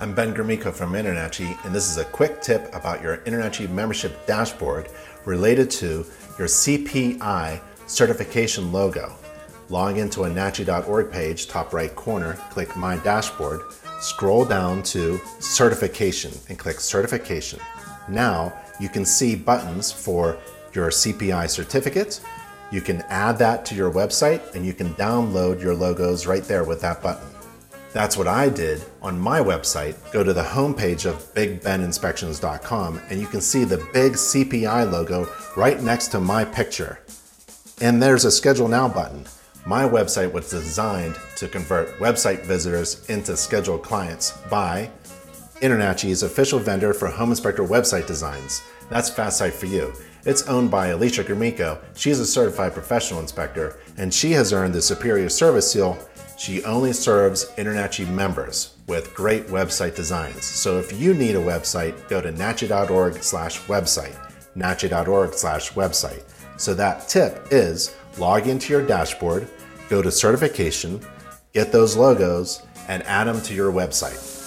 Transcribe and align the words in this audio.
Ben 0.00 0.34
Gromicko 0.34 0.72
from 0.72 0.92
InterNACHI, 0.94 1.62
and 1.64 1.74
this 1.74 1.90
is 1.90 1.98
a 1.98 2.04
quick 2.04 2.40
tip 2.40 2.74
about 2.74 3.02
your 3.02 3.18
InterNACHI 3.18 3.68
membership 3.68 4.26
dashboard 4.26 4.88
related 5.26 5.70
to 5.72 6.06
your 6.38 6.48
CPI 6.48 7.60
certification 7.86 8.72
logo. 8.72 9.12
Log 9.68 9.98
into 9.98 10.24
a 10.24 10.30
NACHI.org 10.30 11.12
page, 11.12 11.48
top 11.48 11.74
right 11.74 11.94
corner, 11.94 12.32
click 12.48 12.74
My 12.76 12.96
Dashboard, 12.96 13.60
scroll 14.00 14.46
down 14.46 14.82
to 14.84 15.20
Certification 15.38 16.32
and 16.48 16.58
click 16.58 16.80
Certification. 16.80 17.60
Now 18.08 18.54
you 18.80 18.88
can 18.88 19.04
see 19.04 19.36
buttons 19.36 19.92
for 19.92 20.38
your 20.72 20.88
CPI 20.88 21.50
certificate. 21.50 22.22
You 22.72 22.80
can 22.80 23.02
add 23.10 23.38
that 23.38 23.66
to 23.66 23.74
your 23.74 23.92
website 23.92 24.54
and 24.54 24.64
you 24.64 24.72
can 24.72 24.94
download 24.94 25.60
your 25.60 25.74
logos 25.74 26.26
right 26.26 26.44
there 26.44 26.64
with 26.64 26.80
that 26.80 27.02
button. 27.02 27.28
That's 27.92 28.16
what 28.16 28.28
I 28.28 28.48
did 28.48 28.84
on 29.02 29.18
my 29.18 29.40
website. 29.40 29.96
Go 30.12 30.22
to 30.22 30.32
the 30.32 30.42
homepage 30.42 31.06
of 31.06 31.34
bigbeninspections.com 31.34 33.00
and 33.10 33.20
you 33.20 33.26
can 33.26 33.40
see 33.40 33.64
the 33.64 33.84
big 33.92 34.12
CPI 34.12 34.90
logo 34.90 35.28
right 35.56 35.82
next 35.82 36.08
to 36.08 36.20
my 36.20 36.44
picture. 36.44 37.00
And 37.80 38.00
there's 38.00 38.24
a 38.24 38.30
schedule 38.30 38.68
now 38.68 38.88
button. 38.88 39.24
My 39.66 39.82
website 39.82 40.32
was 40.32 40.48
designed 40.48 41.16
to 41.36 41.48
convert 41.48 41.98
website 41.98 42.44
visitors 42.44 43.04
into 43.10 43.36
scheduled 43.36 43.82
clients 43.82 44.32
by 44.48 44.90
InterNACHI's 45.60 46.22
official 46.22 46.58
vendor 46.58 46.94
for 46.94 47.08
home 47.08 47.30
inspector 47.30 47.64
website 47.64 48.06
designs. 48.06 48.62
That's 48.88 49.10
FastSite 49.10 49.52
for 49.52 49.66
you. 49.66 49.92
It's 50.24 50.46
owned 50.48 50.70
by 50.70 50.88
Alicia 50.88 51.24
Gromicko. 51.24 51.78
She's 51.94 52.20
a 52.20 52.26
certified 52.26 52.72
professional 52.72 53.20
inspector, 53.20 53.78
and 53.96 54.12
she 54.12 54.32
has 54.32 54.52
earned 54.52 54.74
the 54.74 54.82
Superior 54.82 55.28
Service 55.28 55.70
Seal 55.70 55.98
she 56.40 56.64
only 56.64 56.90
serves 56.90 57.44
InterNACHI 57.58 58.08
members 58.08 58.72
with 58.86 59.14
great 59.14 59.46
website 59.48 59.94
designs. 59.94 60.42
So 60.42 60.78
if 60.78 60.90
you 60.98 61.12
need 61.12 61.36
a 61.36 61.38
website, 61.38 62.08
go 62.08 62.22
to 62.22 62.32
nachi.org 62.32 63.22
slash 63.22 63.60
website, 63.64 64.16
nachi.org 64.56 65.34
slash 65.34 65.72
website. 65.72 66.22
So 66.56 66.72
that 66.72 67.08
tip 67.08 67.48
is 67.50 67.94
log 68.16 68.46
into 68.46 68.72
your 68.72 68.86
dashboard, 68.86 69.48
go 69.90 70.00
to 70.00 70.10
certification, 70.10 71.02
get 71.52 71.72
those 71.72 71.94
logos, 71.94 72.62
and 72.88 73.02
add 73.02 73.24
them 73.24 73.42
to 73.42 73.52
your 73.52 73.70
website. 73.70 74.39